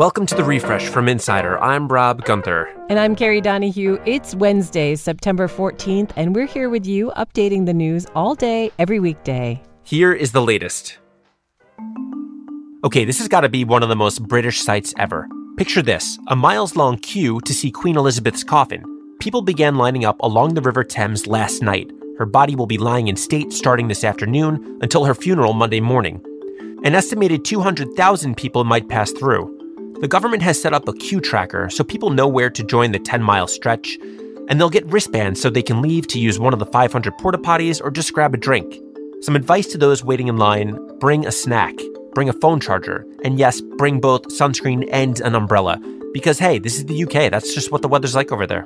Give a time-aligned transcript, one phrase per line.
[0.00, 1.62] Welcome to the refresh from Insider.
[1.62, 2.70] I'm Rob Gunther.
[2.88, 4.00] And I'm Kerry Donahue.
[4.06, 8.98] It's Wednesday, September 14th, and we're here with you updating the news all day, every
[8.98, 9.62] weekday.
[9.82, 10.96] Here is the latest.
[12.82, 15.28] Okay, this has got to be one of the most British sights ever.
[15.58, 18.82] Picture this a miles long queue to see Queen Elizabeth's coffin.
[19.20, 21.90] People began lining up along the River Thames last night.
[22.16, 26.24] Her body will be lying in state starting this afternoon until her funeral Monday morning.
[26.84, 29.59] An estimated 200,000 people might pass through.
[30.00, 32.98] The government has set up a queue tracker so people know where to join the
[32.98, 33.98] 10 mile stretch,
[34.48, 37.36] and they'll get wristbands so they can leave to use one of the 500 porta
[37.36, 38.80] potties or just grab a drink.
[39.20, 41.74] Some advice to those waiting in line bring a snack,
[42.14, 45.78] bring a phone charger, and yes, bring both sunscreen and an umbrella.
[46.14, 48.64] Because hey, this is the UK, that's just what the weather's like over there.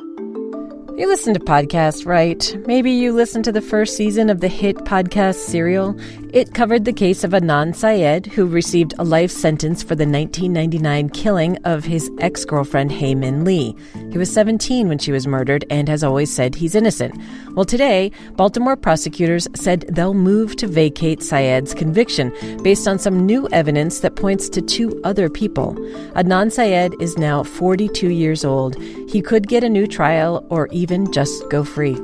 [0.96, 2.56] You listen to podcasts, right?
[2.68, 5.98] Maybe you listened to the first season of the hit podcast Serial.
[6.32, 11.08] It covered the case of Adnan Syed, who received a life sentence for the 1999
[11.10, 13.74] killing of his ex girlfriend, Hae Min Lee.
[14.12, 17.20] He was 17 when she was murdered and has always said he's innocent.
[17.54, 23.48] Well, today, Baltimore prosecutors said they'll move to vacate Syed's conviction based on some new
[23.50, 25.74] evidence that points to two other people.
[26.14, 28.80] Adnan Syed is now 42 years old.
[29.08, 31.96] He could get a new trial or even even just go free.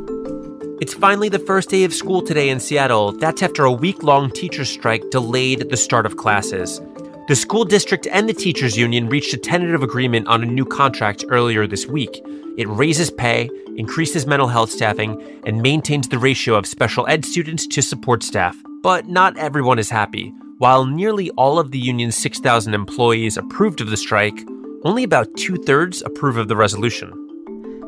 [0.81, 3.13] It's finally the first day of school today in Seattle.
[3.13, 6.81] That's after a week long teachers' strike delayed the start of classes.
[7.29, 11.27] The school district and the teachers' union reached a tentative agreement on a new contract
[11.29, 12.23] earlier this week.
[12.57, 17.67] It raises pay, increases mental health staffing, and maintains the ratio of special ed students
[17.67, 18.57] to support staff.
[18.83, 20.33] But not everyone is happy.
[20.57, 24.41] While nearly all of the union's 6,000 employees approved of the strike,
[24.85, 27.30] only about two thirds approve of the resolution.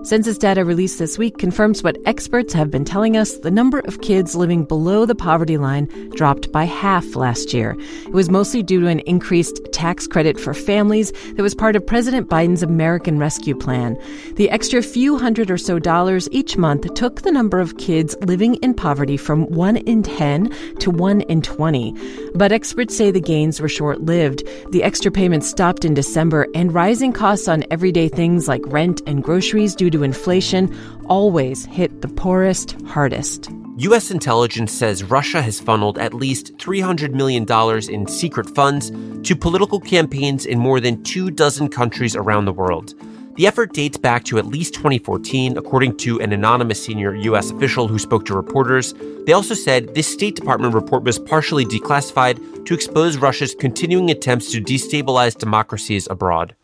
[0.05, 4.01] Census data released this week confirms what experts have been telling us the number of
[4.01, 5.87] kids living below the poverty line
[6.17, 7.77] dropped by half last year.
[8.05, 11.87] It was mostly due to an increased tax credit for families that was part of
[11.87, 13.97] President Biden's American Rescue Plan.
[14.35, 18.57] The extra few hundred or so dollars each month took the number of kids living
[18.57, 21.95] in poverty from 1 in 10 to 1 in 20.
[22.35, 24.43] But experts say the gains were short lived.
[24.73, 29.23] The extra payments stopped in December, and rising costs on everyday things like rent and
[29.23, 30.75] groceries due to inflation
[31.07, 33.51] always hit the poorest hardest.
[33.77, 34.11] U.S.
[34.11, 37.47] intelligence says Russia has funneled at least $300 million
[37.91, 38.91] in secret funds
[39.27, 42.95] to political campaigns in more than two dozen countries around the world.
[43.37, 47.51] The effort dates back to at least 2014, according to an anonymous senior U.S.
[47.51, 48.93] official who spoke to reporters.
[49.25, 54.53] They also said this State Department report was partially declassified to expose Russia's continuing attempts
[54.53, 56.55] to destabilize democracies abroad.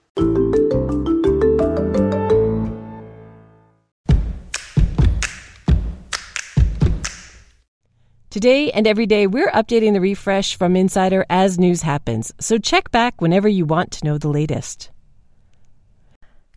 [8.30, 12.90] Today and every day, we're updating the refresh from Insider as news happens, so check
[12.90, 14.90] back whenever you want to know the latest.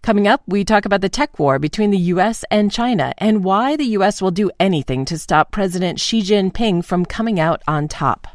[0.02, 2.44] Coming up, we talk about the tech war between the U.S.
[2.52, 4.22] and China and why the U.S.
[4.22, 8.28] will do anything to stop President Xi Jinping from coming out on top.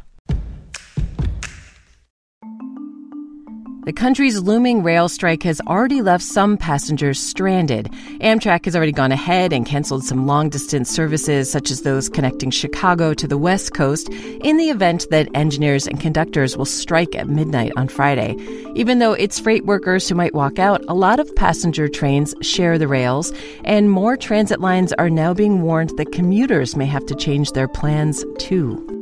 [3.87, 7.89] The country's looming rail strike has already left some passengers stranded.
[8.21, 12.51] Amtrak has already gone ahead and canceled some long distance services, such as those connecting
[12.51, 17.29] Chicago to the West Coast, in the event that engineers and conductors will strike at
[17.29, 18.35] midnight on Friday.
[18.75, 22.79] Even though it's freight workers who might walk out, a lot of passenger trains share
[22.79, 23.33] the rails,
[23.65, 27.69] and more transit lines are now being warned that commuters may have to change their
[27.69, 28.96] plans too.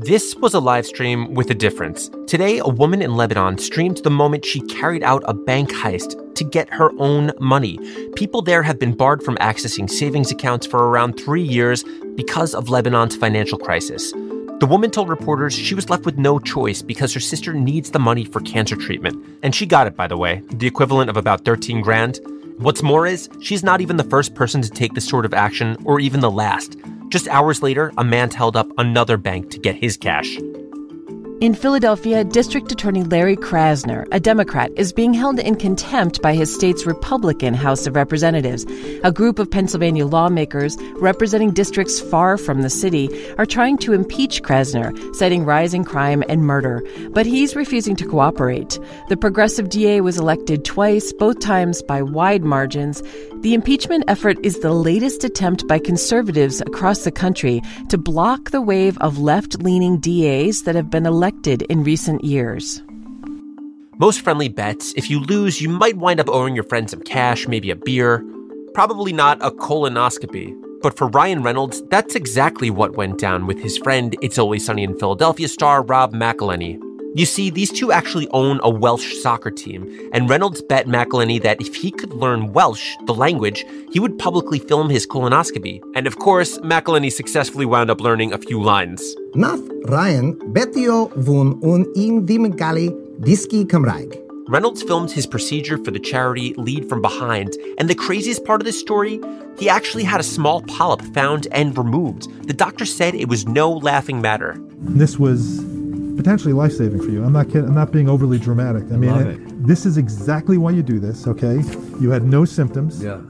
[0.00, 2.08] This was a live stream with a difference.
[2.28, 6.44] Today, a woman in Lebanon streamed the moment she carried out a bank heist to
[6.44, 7.80] get her own money.
[8.14, 11.82] People there have been barred from accessing savings accounts for around three years
[12.14, 14.12] because of Lebanon's financial crisis.
[14.12, 17.98] The woman told reporters she was left with no choice because her sister needs the
[17.98, 19.20] money for cancer treatment.
[19.42, 22.20] And she got it, by the way, the equivalent of about 13 grand.
[22.58, 25.76] What's more is, she's not even the first person to take this sort of action,
[25.84, 26.76] or even the last.
[27.08, 30.38] Just hours later, a man held up another bank to get his cash.
[31.40, 36.52] In Philadelphia, District Attorney Larry Krasner, a Democrat, is being held in contempt by his
[36.52, 38.66] state's Republican House of Representatives.
[39.04, 44.42] A group of Pennsylvania lawmakers representing districts far from the city are trying to impeach
[44.42, 48.76] Krasner, citing rising crime and murder, but he's refusing to cooperate.
[49.08, 53.00] The progressive DA was elected twice, both times by wide margins.
[53.42, 58.60] The impeachment effort is the latest attempt by conservatives across the country to block the
[58.60, 62.82] wave of left leaning DAs that have been elected elected in recent years.
[63.98, 67.46] Most friendly bets if you lose, you might wind up owing your friend some cash,
[67.46, 68.24] maybe a beer.
[68.72, 70.54] Probably not a colonoscopy.
[70.80, 74.84] But for Ryan Reynolds, that's exactly what went down with his friend It's Always Sunny
[74.84, 76.87] in Philadelphia star Rob McElhenney.
[77.18, 81.60] You see, these two actually own a Welsh soccer team, and Reynolds bet McElhenney that
[81.60, 85.82] if he could learn Welsh, the language, he would publicly film his colonoscopy.
[85.96, 89.16] And of course, McElhenney successfully wound up learning a few lines.
[89.34, 94.16] Nath Ryan betio vun un in dimengali diski Cymraeg.
[94.46, 98.64] Reynolds filmed his procedure for the charity Lead from Behind, and the craziest part of
[98.64, 99.20] this story,
[99.58, 102.28] he actually had a small polyp found and removed.
[102.46, 104.56] The doctor said it was no laughing matter.
[104.78, 105.64] This was
[106.18, 107.24] potentially life saving for you.
[107.24, 107.66] I'm not kidding.
[107.66, 108.82] I'm not being overly dramatic.
[108.92, 111.26] I mean, it, this is exactly why you do this.
[111.26, 111.62] Okay,
[112.00, 113.02] you had no symptoms.
[113.02, 113.20] Yeah.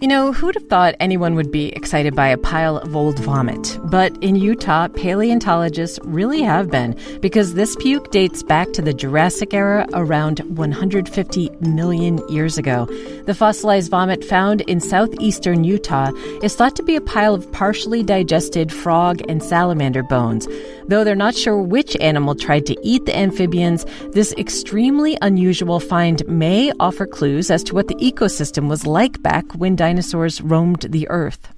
[0.00, 3.76] You know, who'd have thought anyone would be excited by a pile of old vomit?
[3.82, 9.52] But in Utah, paleontologists really have been, because this puke dates back to the Jurassic
[9.52, 12.86] era around 150 million years ago.
[13.26, 16.12] The fossilized vomit found in southeastern Utah
[16.44, 20.46] is thought to be a pile of partially digested frog and salamander bones.
[20.86, 26.26] Though they're not sure which animal tried to eat the amphibians, this extremely unusual find
[26.28, 31.08] may offer clues as to what the ecosystem was like back when dinosaurs roamed the
[31.08, 31.48] earth.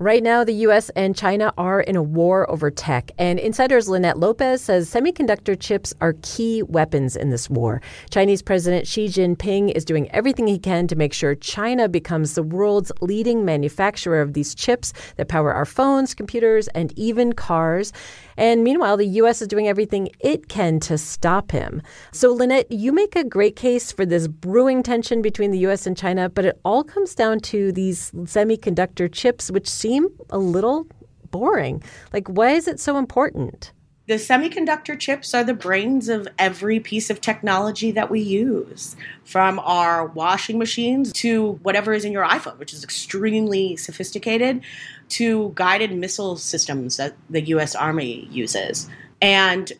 [0.00, 4.16] Right now, the US and China are in a war over tech, and Insider's Linette
[4.16, 7.82] Lopez says semiconductor chips are key weapons in this war.
[8.08, 12.42] Chinese President Xi Jinping is doing everything he can to make sure China becomes the
[12.42, 17.92] world's leading manufacturer of these chips that power our phones, computers, and even cars.
[18.38, 19.42] And meanwhile, the U.S.
[19.42, 21.82] is doing everything it can to stop him.
[22.12, 25.88] So, Linette, you make a great case for this brewing tension between the U.S.
[25.88, 30.86] and China, but it all comes down to these semiconductor chips, which seem a little
[31.32, 31.82] boring.
[32.12, 33.72] Like, why is it so important?
[34.08, 39.58] The semiconductor chips are the brains of every piece of technology that we use, from
[39.58, 44.62] our washing machines to whatever is in your iPhone, which is extremely sophisticated,
[45.10, 48.88] to guided missile systems that the US Army uses.
[49.20, 49.70] And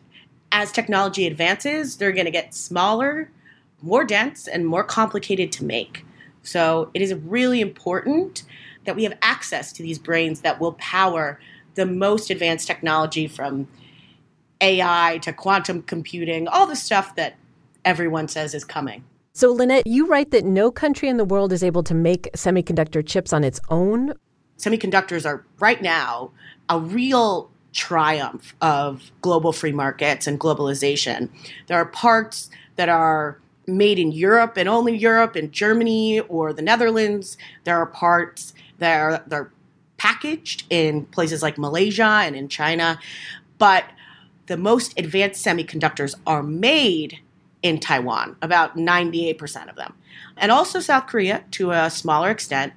[0.51, 3.31] as technology advances, they're going to get smaller,
[3.81, 6.05] more dense, and more complicated to make.
[6.43, 8.43] So it is really important
[8.85, 11.39] that we have access to these brains that will power
[11.73, 13.67] the most advanced technology from
[14.61, 17.35] AI to quantum computing, all the stuff that
[17.85, 19.03] everyone says is coming.
[19.33, 23.05] So, Linette, you write that no country in the world is able to make semiconductor
[23.05, 24.13] chips on its own.
[24.57, 26.31] Semiconductors are right now
[26.67, 31.29] a real triumph of global free markets and globalization.
[31.67, 36.61] There are parts that are made in Europe and only Europe, in Germany or the
[36.61, 37.37] Netherlands.
[37.63, 39.51] There are parts that are they're
[39.97, 42.99] packaged in places like Malaysia and in China.
[43.57, 43.85] But
[44.49, 47.19] the most advanced semiconductors are made
[47.61, 49.93] in Taiwan, about 98% of them.
[50.37, 52.73] And also South Korea to a smaller extent.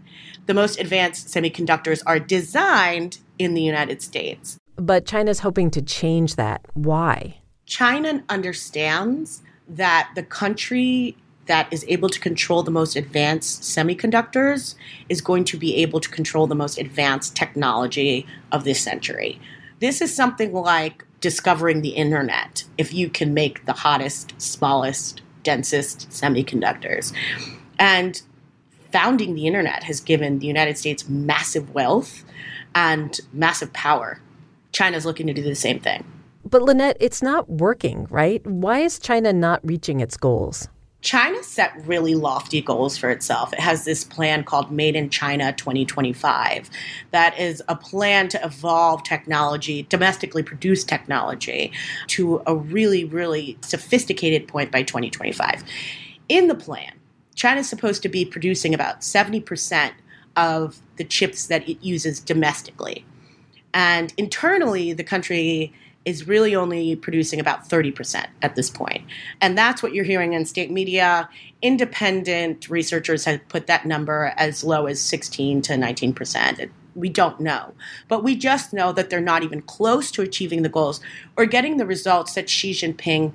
[0.46, 4.58] The most advanced semiconductors are designed in the United States.
[4.76, 6.60] But China's hoping to change that.
[6.74, 7.38] Why?
[7.64, 11.16] China understands that the country
[11.46, 14.74] that is able to control the most advanced semiconductors
[15.08, 19.40] is going to be able to control the most advanced technology of this century.
[19.80, 26.10] This is something like discovering the internet if you can make the hottest, smallest, densest
[26.10, 27.14] semiconductors.
[27.78, 28.20] And
[28.90, 32.24] founding the internet has given the United States massive wealth
[32.74, 34.20] and massive power.
[34.72, 36.04] China's looking to do the same thing.
[36.44, 38.46] But Linette, it's not working, right?
[38.46, 40.69] Why is China not reaching its goals?
[41.03, 43.53] China set really lofty goals for itself.
[43.53, 46.71] It has this plan called Made in China 2025
[47.11, 51.73] that is a plan to evolve technology, domestically produced technology,
[52.06, 55.65] to a really, really sophisticated point by 2025.
[56.29, 56.93] In the plan,
[57.35, 59.93] China is supposed to be producing about 70%
[60.37, 63.05] of the chips that it uses domestically.
[63.75, 65.73] And internally, the country
[66.05, 69.03] is really only producing about 30% at this point.
[69.41, 71.29] And that's what you're hearing in state media.
[71.61, 76.71] Independent researchers have put that number as low as 16 to 19%.
[76.94, 77.73] We don't know.
[78.09, 81.01] But we just know that they're not even close to achieving the goals
[81.37, 83.32] or getting the results that Xi Jinping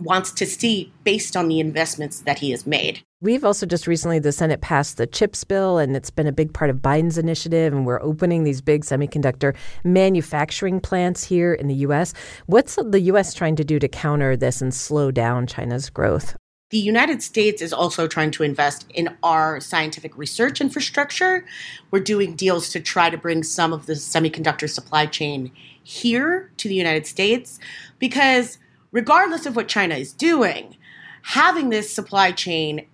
[0.00, 3.02] wants to see based on the investments that he has made.
[3.22, 6.54] We've also just recently, the Senate passed the CHIPS bill, and it's been a big
[6.54, 7.72] part of Biden's initiative.
[7.72, 9.54] And we're opening these big semiconductor
[9.84, 12.14] manufacturing plants here in the U.S.
[12.46, 13.34] What's the U.S.
[13.34, 16.34] trying to do to counter this and slow down China's growth?
[16.70, 21.44] The United States is also trying to invest in our scientific research infrastructure.
[21.90, 25.50] We're doing deals to try to bring some of the semiconductor supply chain
[25.82, 27.58] here to the United States
[27.98, 28.58] because
[28.92, 30.76] regardless of what China is doing,
[31.22, 32.86] having this supply chain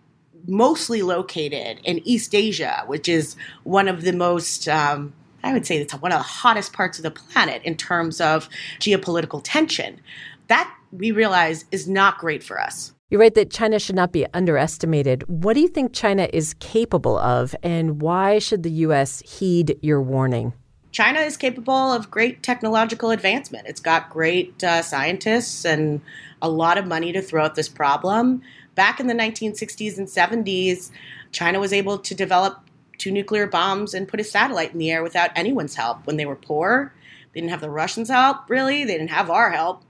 [0.46, 5.12] mostly located in East Asia, which is one of the most um,
[5.46, 8.48] I would say it's one of the hottest parts of the planet in terms of
[8.80, 10.00] geopolitical tension.
[10.48, 12.92] That we realize is not great for us.
[13.10, 15.22] You're right that China should not be underestimated.
[15.28, 19.20] What do you think China is capable of, and why should the U.S.
[19.20, 20.52] heed your warning?
[20.96, 23.66] China is capable of great technological advancement.
[23.66, 26.00] It's got great uh, scientists and
[26.40, 28.40] a lot of money to throw at this problem.
[28.76, 30.90] Back in the 1960s and 70s,
[31.32, 32.62] China was able to develop
[32.96, 36.24] two nuclear bombs and put a satellite in the air without anyone's help when they
[36.24, 36.94] were poor.
[37.34, 38.86] They didn't have the Russians' help, really.
[38.86, 39.82] They didn't have our help.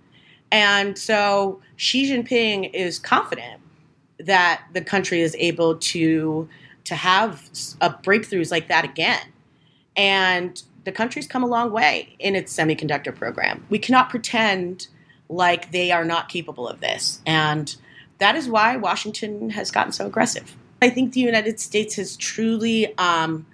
[0.51, 3.61] And so Xi Jinping is confident
[4.19, 6.49] that the country is able to
[6.83, 7.49] to have
[7.81, 9.23] uh, breakthroughs like that again.
[9.97, 13.67] And the country's come a long way in its semiconductor program.
[13.69, 14.87] We cannot pretend
[15.29, 17.21] like they are not capable of this.
[17.27, 17.75] And
[18.19, 20.57] that is why Washington has gotten so aggressive.
[20.81, 23.47] I think the United States has truly um,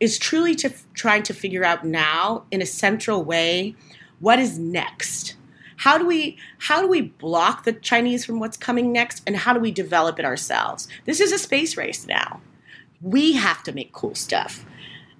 [0.00, 3.76] is truly to, trying to figure out now in a central way
[4.18, 5.36] what is next.
[5.76, 9.52] How do we how do we block the Chinese from what's coming next, and how
[9.52, 10.88] do we develop it ourselves?
[11.04, 12.40] This is a space race now.
[13.00, 14.64] We have to make cool stuff,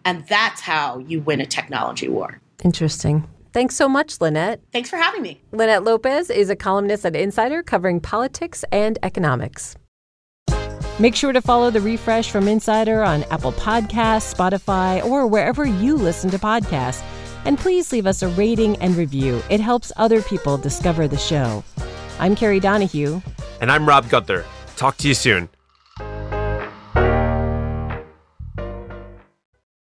[0.05, 2.41] and that's how you win a technology war.
[2.65, 3.29] Interesting.
[3.53, 4.61] Thanks so much, Linette.
[4.73, 5.43] Thanks for having me.
[5.53, 9.77] Linette Lopez is a columnist at Insider covering politics and economics.
[10.99, 15.97] Make sure to follow the refresh from Insider on Apple Podcasts, Spotify, or wherever you
[15.97, 17.03] listen to podcasts.
[17.45, 19.43] And please leave us a rating and review.
[19.51, 21.65] It helps other people discover the show.
[22.21, 23.21] I'm Kerry Donahue.
[23.61, 24.45] And I'm Rob Gunther.
[24.77, 25.49] Talk to you soon.